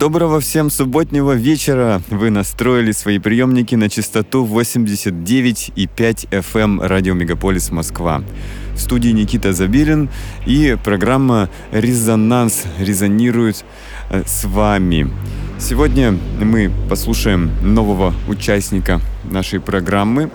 [0.00, 2.00] Доброго всем субботнего вечера.
[2.08, 8.22] Вы настроили свои приемники на частоту 89,5 FM радио Мегаполис Москва.
[8.72, 10.08] В студии Никита Забирин
[10.46, 13.62] и программа «Резонанс» резонирует
[14.08, 15.10] э, с вами.
[15.58, 20.30] Сегодня мы послушаем нового участника нашей программы,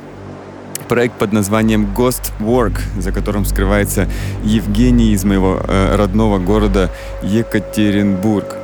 [0.87, 4.07] проект под названием Ghost Work, за которым скрывается
[4.43, 6.91] Евгений из моего э, родного города
[7.23, 8.57] Екатеринбург.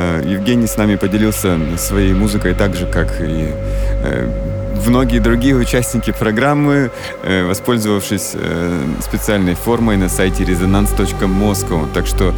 [0.00, 3.52] Э, Евгений с нами поделился своей музыкой так же, как и
[4.02, 4.28] э,
[4.86, 6.90] многие другие участники программы,
[7.22, 8.34] э, воспользовавшись
[9.02, 11.92] специальной формой на сайте resonance.moscow.
[11.92, 12.34] Так что,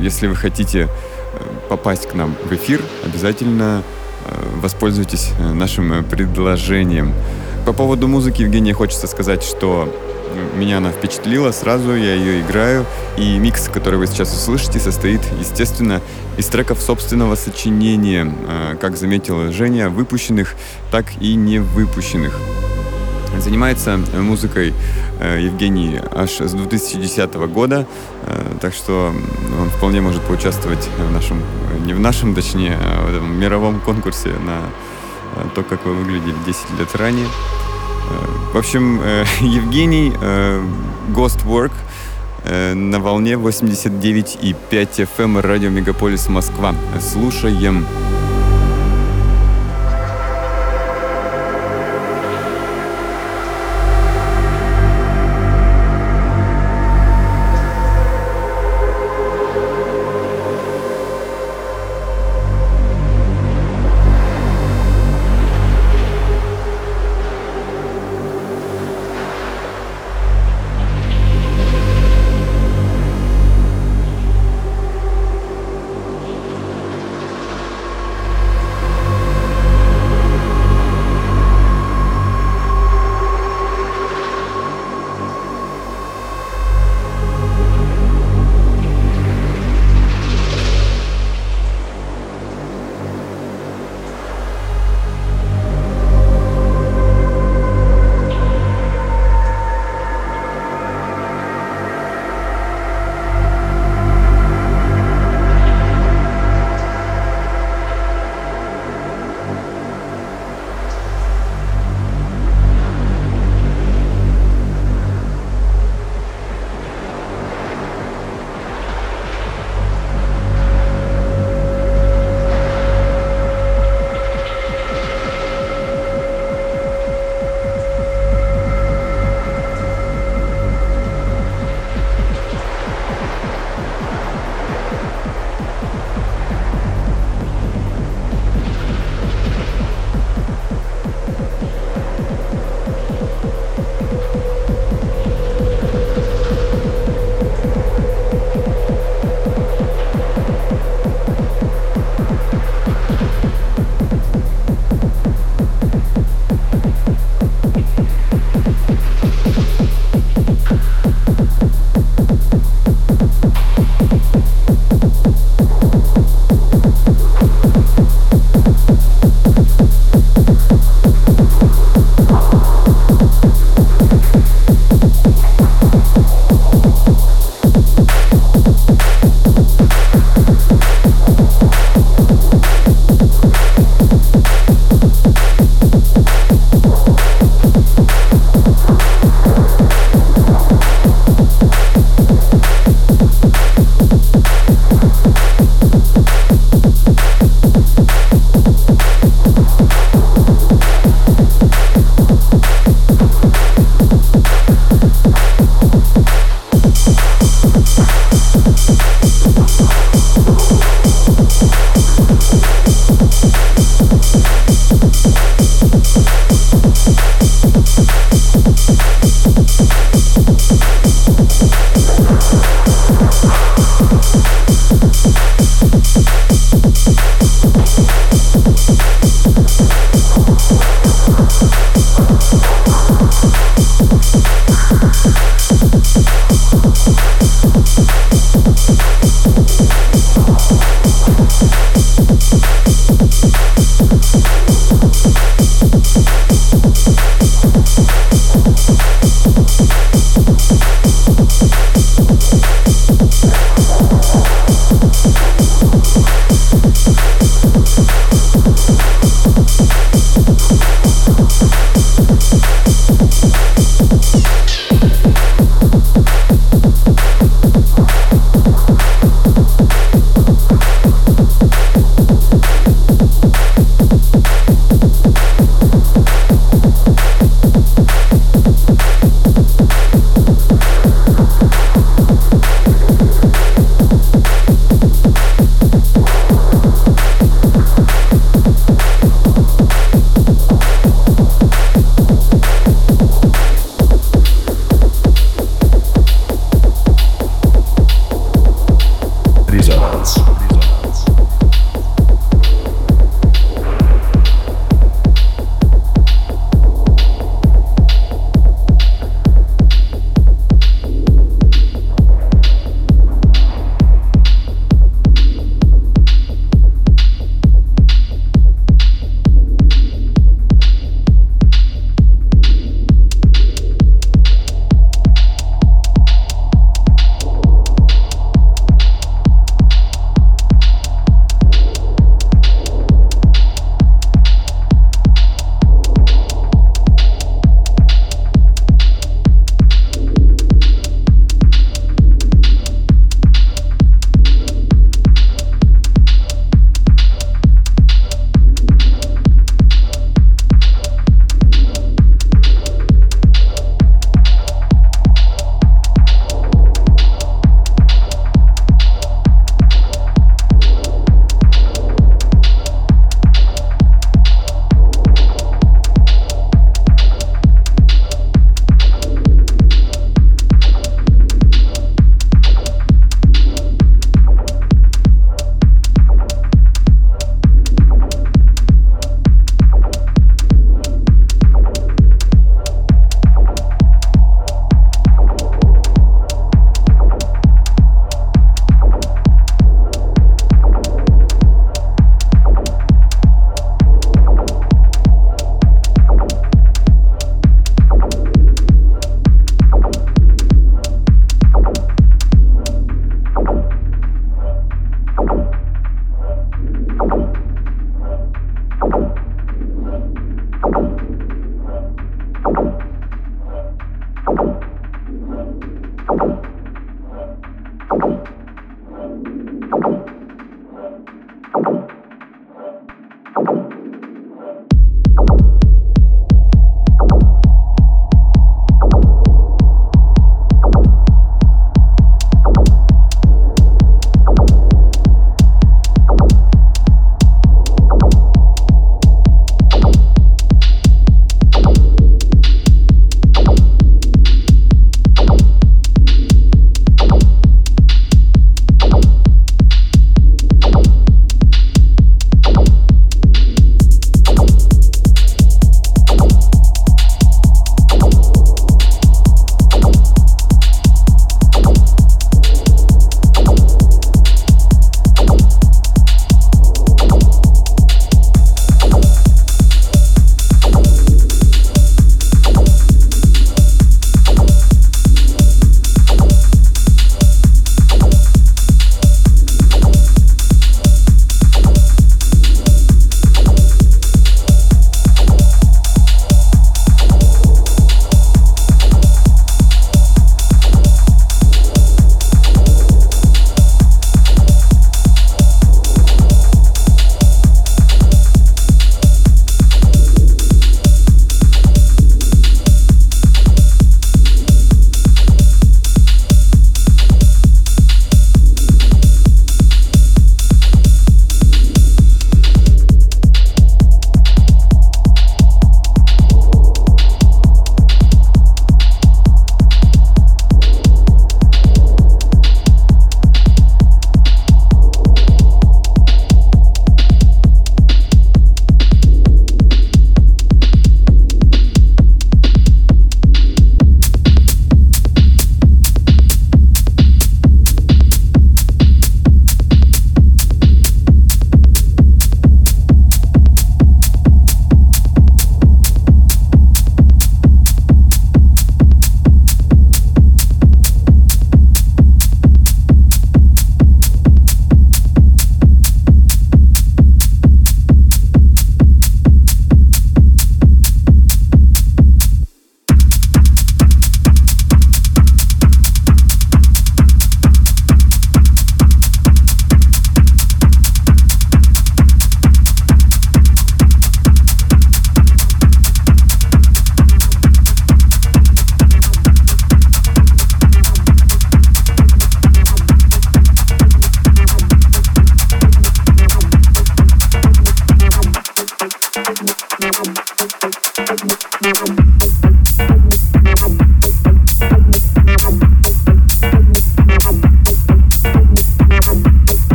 [0.00, 0.88] если вы хотите
[1.68, 3.82] попасть к нам в эфир, обязательно
[4.60, 7.14] воспользуйтесь нашим предложением.
[7.64, 9.88] По поводу музыки Евгения хочется сказать, что
[10.56, 16.00] меня она впечатлила сразу, я ее играю, и микс, который вы сейчас услышите, состоит, естественно,
[16.36, 20.54] из треков собственного сочинения, э, как заметила Женя, выпущенных,
[20.90, 22.38] так и не выпущенных.
[23.38, 24.74] Занимается музыкой
[25.18, 27.86] э, Евгений аж с 2010 года,
[28.26, 29.12] э, так что
[29.60, 31.42] он вполне может поучаствовать в нашем,
[31.84, 34.60] не в нашем, точнее, а в мировом конкурсе на
[35.36, 37.26] э, то, как вы выглядели 10 лет ранее.
[38.52, 40.62] В общем, э, Евгений э,
[41.10, 41.72] Ghost Work
[42.44, 46.74] э, на волне 89,5 FM радио Мегаполис Москва.
[47.00, 47.86] Слушаем.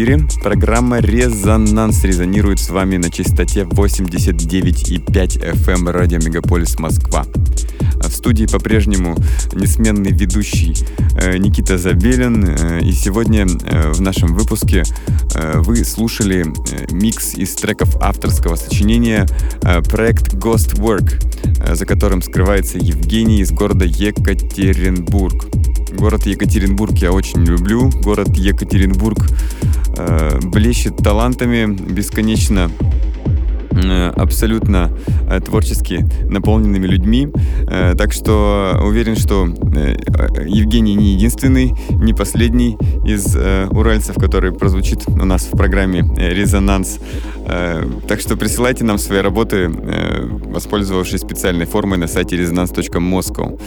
[0.00, 0.20] Эфире.
[0.42, 7.26] Программа «Резонанс» резонирует с вами на частоте 89,5 FM радио «Мегаполис Москва».
[8.00, 9.14] В студии по-прежнему
[9.52, 10.74] несменный ведущий
[11.16, 12.44] э, Никита Забелин.
[12.44, 14.84] Э, и сегодня э, в нашем выпуске
[15.54, 16.46] вы слушали
[16.90, 19.26] микс из треков авторского сочинения
[19.88, 25.46] проект Ghost Work, за которым скрывается Евгений из города Екатеринбург.
[25.92, 27.90] Город Екатеринбург я очень люблю.
[28.02, 29.18] Город Екатеринбург
[30.42, 32.70] блещет талантами бесконечно
[33.72, 34.90] Э, абсолютно
[35.28, 37.28] э, творчески наполненными людьми.
[37.70, 43.36] Э, так что уверен, что Евгений не единственный, не последний из
[43.70, 46.98] уральцев, который прозвучит у нас в программе «Резонанс».
[48.06, 53.60] Так что присылайте нам свои работы, воспользовавшись специальной формой на сайте resonance.moscow.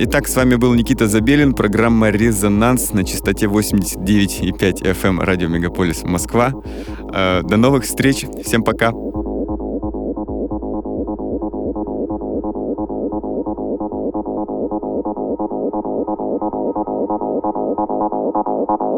[0.00, 6.52] Итак, с вами был Никита Забелин, программа «Резонанс» на частоте 89,5 FM радио Мегаполис Москва.
[7.12, 8.92] До новых встреч, всем пока!